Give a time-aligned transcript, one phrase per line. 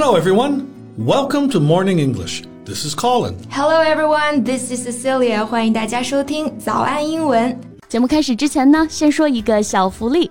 [0.00, 0.66] Hello, everyone.
[0.98, 2.42] Welcome to Morning English.
[2.64, 3.36] This is Colin.
[3.50, 5.44] Hello everyone, this is Cecilia.
[5.44, 7.58] 欢迎大家收听早安英文。
[7.88, 10.30] 节目开始之前呢，先说一个小福利。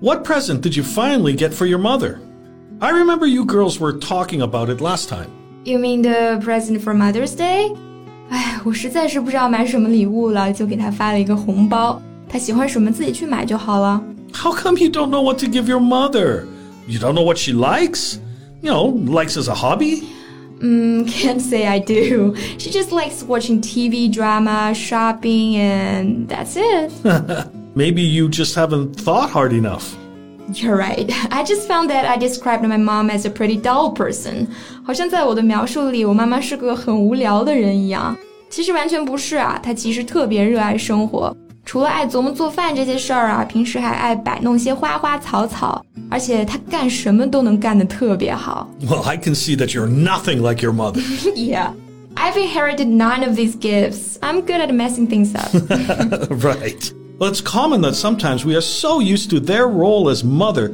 [0.00, 2.18] what present did you finally get for your mother?
[2.80, 5.28] I remember you girls were talking about it last time.
[5.64, 7.74] You mean the present for Mother's Day？
[8.30, 12.00] 哎，我实在是不知道买什么礼物了，就给她发了一个红包。
[12.28, 14.02] 她喜欢什么自己去买就好了。
[14.32, 16.44] How come you don't know what to give your mother?
[16.88, 18.16] You don't know what she likes?
[18.62, 20.02] You know, likes as a hobby?
[20.60, 22.34] Mm, can't say I do.
[22.56, 26.90] She just likes watching TV drama, shopping, and that's it.
[27.76, 29.96] Maybe you just haven't thought hard enough.
[30.54, 31.10] You're right.
[31.30, 34.48] I just found that I described my mom as a pretty dull person.
[34.84, 38.16] 好像在我的描述里，我妈妈是个很无聊的人一样。
[38.50, 41.34] 其实完全不是啊，她其实特别热爱生活。
[41.64, 48.68] 除了爱琢磨做饭这些事儿啊，平时还爱摆弄些花花草草，而且她干什么都能干得特别好。
[48.84, 51.00] Well, I can see that you're nothing like your mother.
[51.34, 51.70] yeah.
[52.14, 54.18] I've inherited none of these gifts.
[54.20, 55.50] I'm good at messing things up.
[56.44, 56.92] right.
[57.18, 60.72] Well, it's common that sometimes we are so used to their role as mother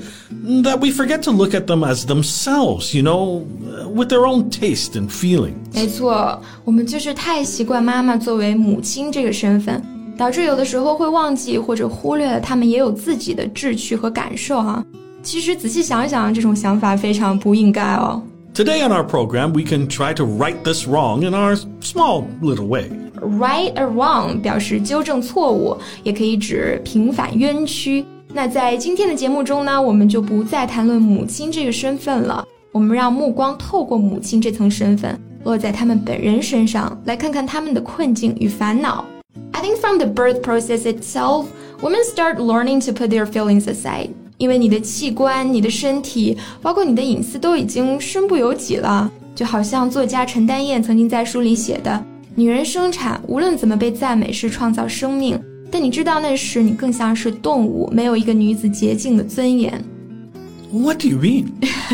[0.63, 3.45] that we forget to look at them as themselves, you know,
[3.93, 5.55] with their own taste and feeling.
[5.75, 9.83] 没错，我们就是太习惯妈妈作为母亲这个身份，
[10.17, 14.83] 导致有的时候会忘记或者忽略了她们也有自己的志趣和感受哈、
[15.23, 18.23] 其实仔细想想，这种想法非常不应该哦。
[18.55, 22.67] Today on our program, we can try to right this wrong in our small little
[22.67, 22.91] way.
[23.24, 28.06] Right or wrong 表示纠正错误，也可以指平反冤屈。
[28.34, 39.06] 那在今天的节目中呢，我们就不再谈论母亲这个身份了，我们让目光透过母亲这层身份，落在他们本人身上，来看看他们的困境与烦恼。
[39.52, 41.46] I think from the birth process itself,
[41.82, 44.10] women start learning to put their feelings aside.
[44.38, 52.04] 因为你的器官、你的身体，包括你的隐私都已经身不由己了，就好像作家陈丹燕曾经在书里写的。
[52.35, 55.41] 女人生产，无论怎么被赞美是创造生命，
[55.71, 59.83] 但你知道那时你更像是动物，没有一个女子洁净的尊严。
[60.71, 61.47] What do you mean?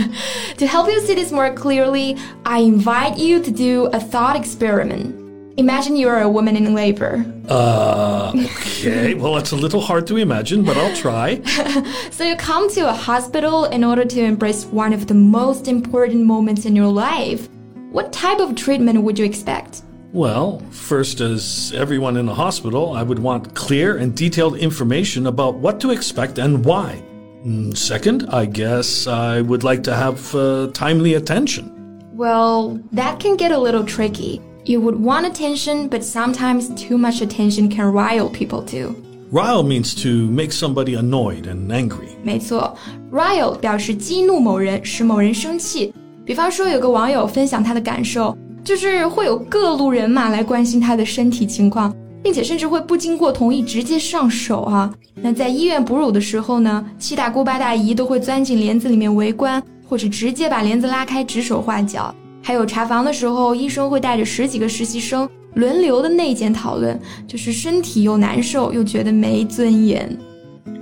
[0.58, 5.14] To help you see this more clearly, I invite you to do a thought experiment.
[5.56, 7.24] Imagine you are a woman in labor.
[7.48, 9.14] Uh, okay.
[9.14, 11.40] Well, it's a little hard to imagine, but I'll try.
[12.10, 16.24] So you come to a hospital in order to embrace one of the most important
[16.24, 17.48] moments in your life.
[17.92, 19.82] What type of treatment would you expect?
[20.12, 25.56] Well, first, as everyone in the hospital, I would want clear and detailed information about
[25.56, 27.02] what to expect and why.
[27.44, 31.70] Mm, Second, I guess I would like to have uh, timely attention.
[32.16, 34.40] Well, that can get a little tricky.
[34.64, 38.94] You would want attention, but sometimes too much attention can rile people too.
[39.32, 42.10] Rile means to make somebody annoyed and angry.
[42.22, 42.76] 没错，
[43.10, 45.92] rile 表示激怒某人，使某人生气。
[46.24, 48.38] 比方说，有个网友分享他的感受，
[48.69, 51.91] 就是会有各路人马来关心他的身体情况，
[52.21, 54.93] 并且甚至会不经过同意直接上手啊。
[55.15, 62.13] 那在医院哺乳的时候呢，七大姑八大姨都会钻进帘子里面围观，或者直接把帘子拉开指手画脚。
[62.43, 70.15] 还有查房的时候，医生会带着十几个实习生轮流的内检讨论，就是身体又难受又觉得没尊严。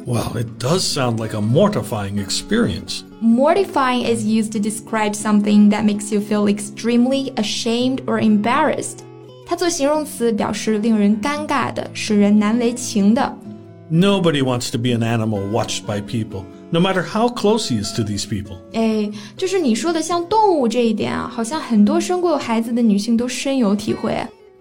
[0.05, 3.03] Well, it does sound like a mortifying experience.
[3.20, 8.98] Mortifying is used to describe something that makes you feel extremely ashamed or embarrassed.
[9.46, 13.36] 它做形容词表示令人尴尬的，使人难为情的。
[13.90, 17.94] Nobody wants to be an animal watched by people, no matter how close he is
[17.94, 18.56] to these people.
[18.72, 24.16] 哎，就是你说的像动物这一点啊，好像很多生过孩子的女性都深有体会。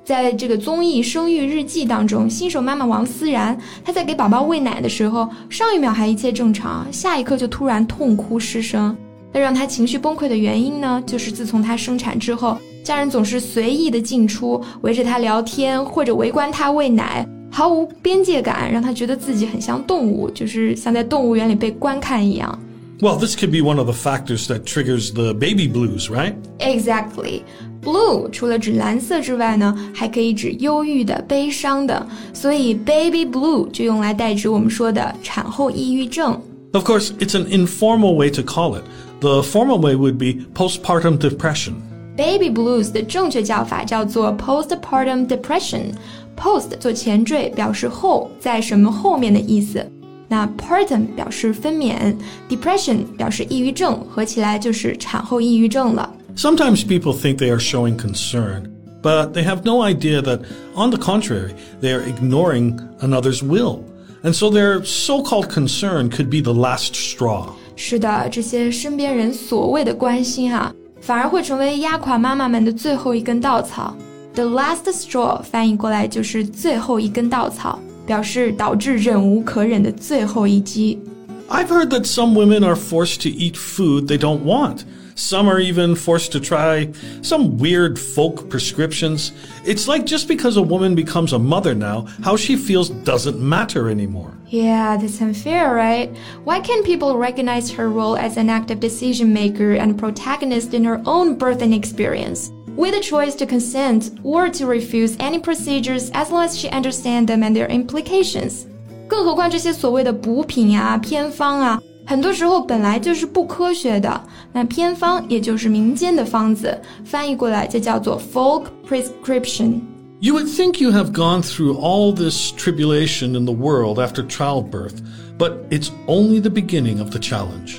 [0.07, 8.97] 在这个综艺《生育日记》当中，新手妈妈王思然，她在给宝宝喂奶的时候，上一秒还一切正常，下一刻就突然痛哭失声。
[9.33, 22.57] 那让她情绪崩溃的原因呢，就是自从她生产之后，家人总是随意的进出，围着她聊天，或者围观她喂奶，毫无边界感，让她觉得自己很像动物，就是像在动物园里被观看一样。
[22.99, 26.33] Well, this could be one of the factors that triggers the baby blues, right?
[26.61, 27.43] Exactly.
[27.86, 36.40] Blue 除了指蓝色之外呢，还可以指忧郁的、悲伤的，所以 baby blue 就用来代指我们说的产后抑郁症。
[36.74, 38.84] Of course, it's an informal way to call it.
[39.20, 41.74] The formal way would be postpartum depression.
[42.16, 49.86] Baby blues 的正确叫法叫做 postpartum depression。post 做前缀表示后，在什么后面的意思。
[50.28, 52.16] 那 partum 表示分娩，
[52.50, 56.10] depression 表示抑郁症，合起来就是产后抑郁症了。
[56.36, 58.70] Sometimes people think they are showing concern,
[59.02, 60.42] but they have no idea that,
[60.76, 63.84] on the contrary, they are ignoring another's will.
[64.24, 67.50] And so their so-called concern could be the last straw.
[67.76, 73.96] 是的，这些身边人所谓的关心啊，反而会成为压垮妈妈们的最后一根稻草。
[74.34, 77.80] The last straw 翻译过来就是最后一根稻草。
[78.04, 81.00] 表示导致忍无可忍的最后一击。
[81.48, 84.80] I've heard that some women are forced to eat food they don't want.
[85.16, 89.32] Some are even forced to try some weird folk prescriptions.
[89.66, 93.90] It's like just because a woman becomes a mother now, how she feels doesn't matter
[93.90, 94.34] anymore.
[94.48, 96.10] Yeah, that's unfair, right?
[96.44, 101.02] Why can't people recognize her role as an active decision maker and protagonist in her
[101.06, 102.52] own birthing experience?
[102.76, 107.28] with a choice to consent or to refuse any procedures as long as she understands
[107.28, 108.66] them and their implications.
[109.08, 114.22] 更何况这些所谓的补品啊、偏方啊， 很多时候本来就是不科学的。
[114.52, 124.24] 那偏方也就是民间的方子，翻译过来就叫做 folk prescription。You would think you have gone through all this tribulation in the world after
[124.28, 125.02] childbirth,
[125.38, 127.78] but it's only the beginning of the challenge.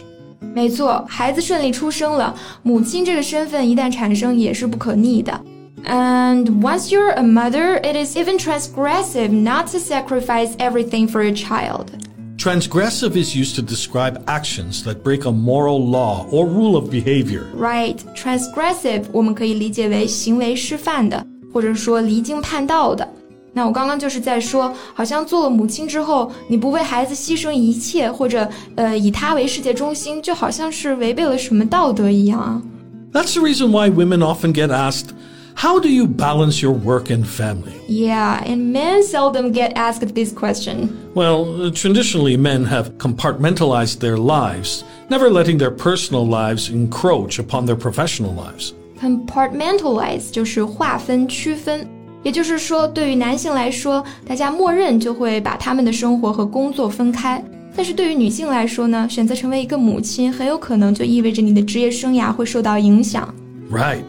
[0.54, 5.40] 没错，孩子顺利出生了，母亲这个身份一旦产生也是不可逆的。
[5.84, 11.86] And once you're a mother, it is even transgressive not to sacrifice everything for your child.
[12.46, 17.44] Transgressive is used to describe actions that break a moral law or rule of behavior.
[17.56, 23.08] Right, transgressive 我们可以理解为行为失范的，或者说离经叛道的。
[23.52, 32.60] 那我刚刚就是在说，好像做了母亲之后，你不为孩子牺牲一切，或者呃以他为世界中心，就好像是违背了什么道德一样。
[33.12, 35.10] That's the reason why women often get asked.
[35.56, 37.74] How do you balance your work and family?
[37.86, 40.88] Yeah, and men seldom get asked this question.
[41.14, 47.76] Well, traditionally, men have compartmentalized their lives, never letting their personal lives encroach upon their
[47.76, 48.72] professional lives.
[49.00, 51.86] Compartmentalize 就是划分、区分。
[52.22, 57.42] 也就是说，对于男性来说，大家默认就会把他们的生活和工作分开；
[57.76, 63.34] 但是对于女性来说呢，选择成为一个母亲，很有可能就意味着你的职业生涯会受到影响。
[63.70, 64.04] Right,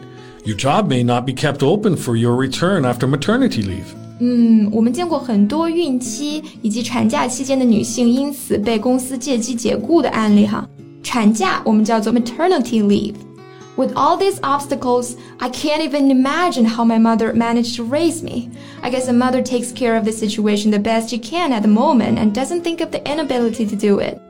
[0.48, 3.94] your job may not be kept open for your return after maternity leave.
[4.20, 10.68] 嗯，我们见过很多孕期以及产假期间的女性因此被公司借机解雇的案例哈。
[11.02, 18.22] 产假我们叫做 maternity leave。with all these obstacles, I can't even imagine how my mother managed to raise
[18.22, 18.50] me.
[18.82, 21.68] I guess a mother takes care of the situation the best she can at the
[21.68, 24.20] moment and doesn't think of the inability to do it.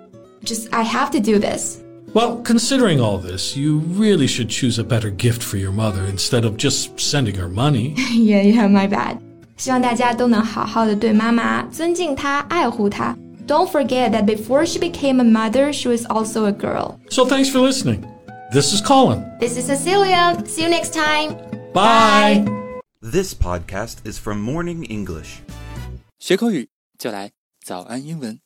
[0.42, 1.82] Just, I have to do this.
[2.14, 6.44] Well, considering all this, you really should choose a better gift for your mother instead
[6.44, 7.94] of just sending her money.
[8.12, 9.18] yeah, yeah, my bad.
[9.56, 13.16] 希望大家都能好好的对妈妈尊敬她、爱护她。
[13.46, 16.98] Don't forget that before she became a mother, she was also a girl.
[17.10, 18.04] So thanks for listening.
[18.52, 19.24] This is Colin.
[19.40, 20.36] This is Cecilia.
[20.46, 21.34] See you next time.
[21.72, 22.44] Bye.
[22.44, 22.80] Bye.
[23.02, 25.40] This podcast is from Morning English.
[26.18, 27.32] 学口语就来
[27.64, 28.40] 早安英文。